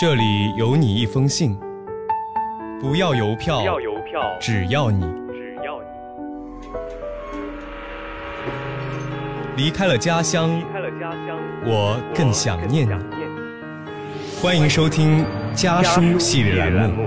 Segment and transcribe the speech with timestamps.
[0.00, 1.54] 这里有你一封信，
[2.80, 5.88] 不要邮票，要邮票，只要你只要你
[9.58, 12.92] 离开了家乡，离开了家乡，我更想念你。
[12.94, 15.22] 我更想念你欢迎收听
[15.54, 17.06] 家书系列栏目。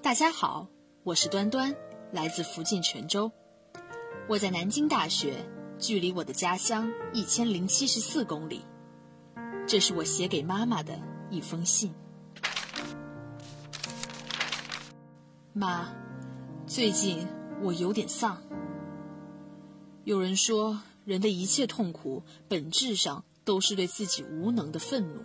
[0.00, 0.68] 大家好，
[1.02, 1.74] 我是端端，
[2.12, 3.32] 来自福建泉州。
[4.28, 5.32] 我在南京大学，
[5.86, 8.64] 距离我的家乡一千零七十四公里。
[9.66, 10.98] 这是我写给妈妈的
[11.28, 11.92] 一封信。
[15.52, 15.90] 妈，
[16.66, 17.28] 最近
[17.60, 18.42] 我有点丧。
[20.04, 25.20] 有人说，人的一切痛苦本质上都是对自己无能的愤怒。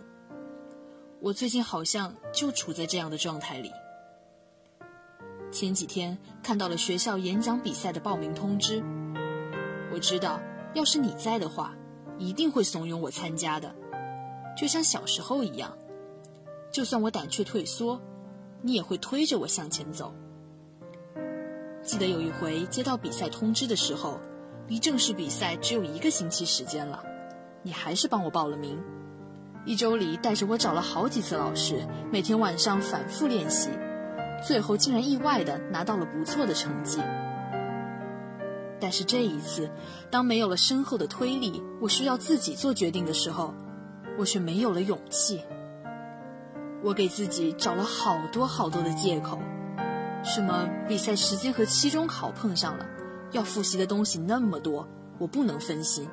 [1.22, 3.70] 我最近好像就处在这样的状态里。
[5.50, 8.82] 前几天看到了学校演讲比赛的报名通知，
[9.92, 10.40] 我知道，
[10.74, 11.74] 要是你在的话，
[12.18, 13.74] 一定会怂恿我参加的，
[14.56, 15.76] 就像小时候一样。
[16.72, 18.00] 就算我胆怯退缩，
[18.62, 20.14] 你也会推着我向前走。
[21.82, 24.20] 记得有一回接到比赛通知的时候，
[24.68, 27.02] 离正式比赛只有一个星期时间了，
[27.62, 28.78] 你还是帮我报了名。
[29.66, 33.70] 一周里带着我找了好几次老师，每天晚上反复练习。
[34.46, 36.98] 最后竟然意外的拿到了不错的成绩。
[38.80, 39.70] 但是这一次，
[40.10, 43.54] 当没有了深厚的推力，我需要自己做决定的时候，
[44.18, 45.40] 我却没有了勇气。
[46.82, 49.38] 我给自己找了好多好多的借口，
[50.24, 52.86] 什么比赛时间和期中考碰上了，
[53.32, 56.08] 要复习的东西那么多，我不能分心。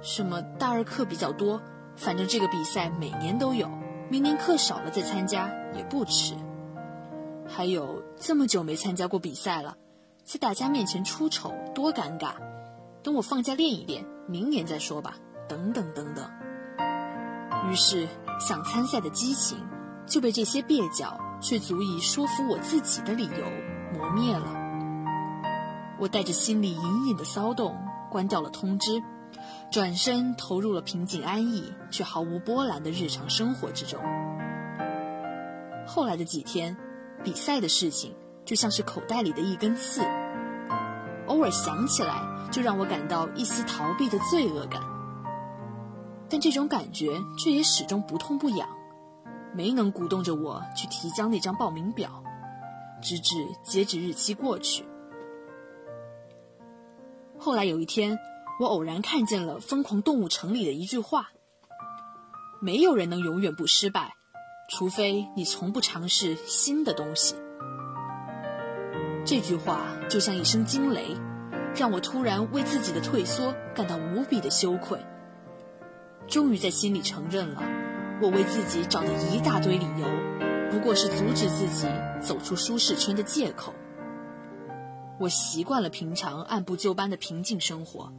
[0.00, 1.60] 什么大二课比较多，
[1.96, 3.68] 反正这个比赛每年都有，
[4.08, 6.34] 明年课少了再参加也不迟。
[7.44, 9.76] 还有这么久没参加过比赛了，
[10.26, 12.32] 在大家面前出丑多尴尬。
[13.00, 15.14] 等我放假练一练，明年再说吧。
[15.48, 16.28] 等等等等。
[17.70, 18.08] 于是
[18.40, 19.56] 想参赛的激情
[20.04, 24.52] 就被这些蹩脚却足以说服我自己的理由磨灭了。
[26.00, 27.76] 我带着心里隐隐的骚动，
[28.10, 29.00] 关掉了通知，
[29.70, 34.00] 转身投入了平静安逸却毫无波澜的日常生活之中。
[35.86, 36.76] 后来的几天。
[37.24, 38.14] 比赛的事情
[38.46, 40.00] 就像是口袋里的一根刺，
[41.26, 44.80] 偶尔想起来就让我感到一丝逃避的罪恶感。
[46.30, 48.68] 但这种感觉却也始终不痛不痒，
[49.52, 52.22] 没能鼓动着我去提交那张报名表，
[53.02, 54.84] 直至截止日期过去。
[57.38, 58.16] 后来有一天，
[58.60, 61.30] 我偶然看见了《疯狂动物城》里的一句话
[62.62, 64.14] ：“没有人能永远不失败。”
[64.68, 67.36] 除非你从不尝试新的东西，
[69.26, 71.16] 这句话就像一声惊雷，
[71.74, 75.04] 让我突然为自己的退缩感到无比的羞愧。
[76.28, 77.60] 终于在心里承认了，
[78.22, 80.06] 我为自己找的一大堆理由，
[80.70, 81.88] 不过是阻止自己
[82.22, 83.74] 走出舒适圈的借口。
[85.18, 88.12] 我习惯了平常按部就班的平静生活，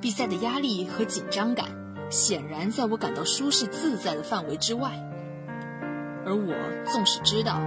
[0.00, 1.66] 比赛的压力和紧张感
[2.10, 4.90] 显然在我感到舒适自在的范围之外。
[6.26, 6.52] 而我
[6.84, 7.60] 纵使知道，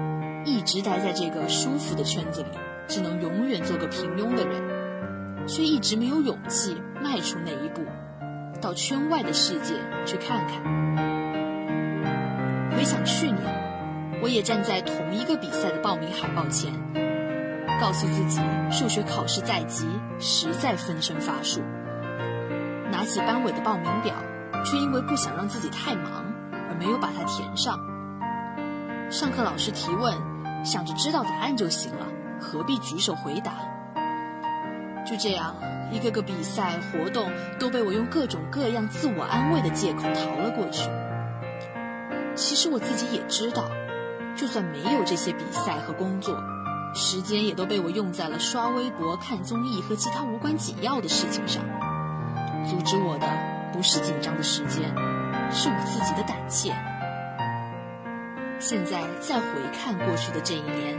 [0.46, 2.50] 一直待在这个舒服的圈子里，
[2.88, 7.82] 只能永远做个平庸的人，却一直没有勇气迈出那一步，
[8.62, 9.74] 到圈外的世界
[10.06, 10.62] 去看看。
[12.78, 13.42] 回想去年，
[14.22, 16.72] 我也站在同一个比赛的报名海报前，
[17.82, 18.40] 告诉自己
[18.70, 19.88] 数学考试在即，
[20.20, 21.62] 实在分身乏术。
[22.92, 24.14] 拿起班委的报名表，
[24.64, 26.24] 却因为不想让自己太忙，
[26.70, 27.80] 而没有把它填上。
[29.10, 30.14] 上课老师提问，
[30.66, 32.08] 想着知道答案就行了，
[32.40, 33.54] 何必举手回答？
[35.06, 35.56] 就这样，
[35.92, 40.90] 一个个比赛活动都被我用各种各样自我安慰的借口逃了过去。
[42.34, 43.70] 其实我自己也知道，
[44.36, 46.36] 就算没有这些比赛和工作，
[46.96, 51.64] 时间也都被我用在了刷微博、看综艺和其他无关紧要的事情上。
[52.68, 53.28] 阻止我的
[53.72, 54.90] 不是紧张的时间，
[55.52, 56.74] 是我自己的胆怯。
[58.60, 60.98] 现在再回看过去的这一年，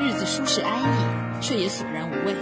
[0.00, 2.34] 日子舒适安逸，却也索然无味。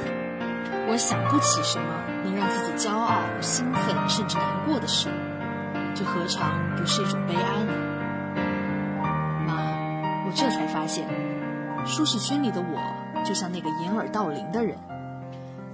[0.89, 5.09] 我想不起什么能让自己骄傲、兴奋甚至难过的事，
[5.95, 7.73] 这何尝不是一种悲哀呢？
[9.47, 9.55] 妈，
[10.27, 11.09] 我这才发现，
[11.87, 14.77] 舒适圈里的我就像那个掩耳盗铃的人，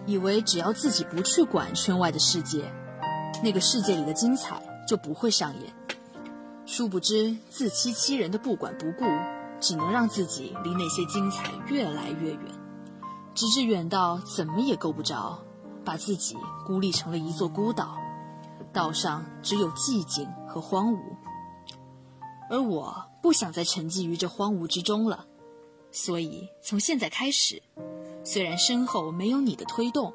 [0.07, 2.63] 以为只要自己不去管圈外的世界，
[3.43, 4.57] 那个世界里的精彩
[4.87, 5.73] 就不会上演。
[6.69, 9.05] 殊不知，自欺欺人的不管不顾，
[9.61, 12.41] 只能让自己离那些精彩越来越远，
[13.35, 15.39] 直至远到怎么也够不着，
[15.85, 16.37] 把自己
[16.67, 17.97] 孤立成了一座孤岛，
[18.73, 20.99] 岛上只有寂静和荒芜。
[22.51, 25.25] 而我不想再沉寂于这荒芜之中了，
[25.93, 27.62] 所以从现在开始，
[28.25, 30.12] 虽然身后没有你的推动，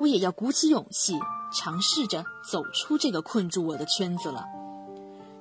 [0.00, 1.18] 我也要鼓起勇气，
[1.52, 4.42] 尝试着走出这个困住我的圈子了。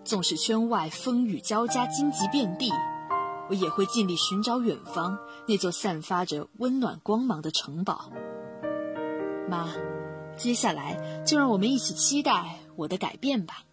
[0.05, 2.69] 纵使圈外风雨交加，荆棘遍地，
[3.49, 5.17] 我也会尽力寻找远方
[5.47, 8.11] 那座散发着温暖光芒的城堡。
[9.49, 9.69] 妈，
[10.37, 13.63] 接下来就让我们一起期待我的改变吧。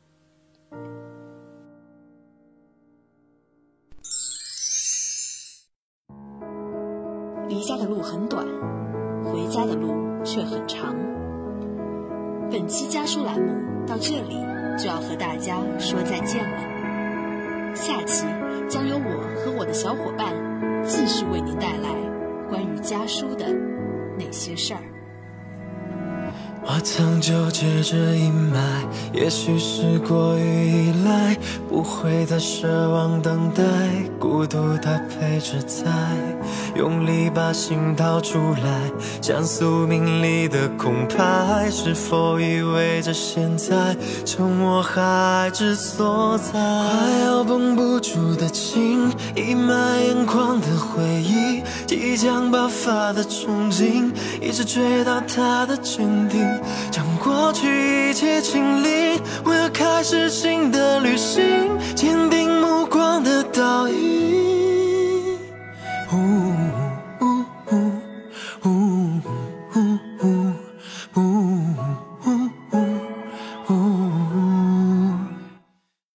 [7.47, 8.47] 离家的路很短，
[9.23, 10.97] 回家的路却很长。
[12.51, 14.37] 本期家书栏目到这里
[14.77, 18.27] 就要和大家说再见了，下期
[18.69, 20.33] 将由我和我的小伙伴
[20.85, 21.89] 继续为您带来
[22.49, 23.47] 关于家书的
[24.19, 24.92] 那些事儿。
[26.65, 28.57] 我曾纠结着阴霾，
[29.13, 31.37] 也许是过于依赖，
[31.69, 33.63] 不会再奢望等待，
[34.19, 35.85] 孤独它陪着在，
[36.77, 46.53] 用力把心掏出来，像宿命里的空白，是否意味着现在趁我还之所在？
[46.53, 56.52] 快要绷不住的情，溢满眼眶的回忆，即将爆发的憧憬，一直追到他的坚定。
[56.91, 61.43] 将过去一切清理，我要开始新的旅行，
[61.95, 64.12] 坚定目光的倒影。